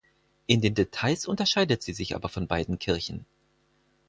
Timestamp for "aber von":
2.15-2.47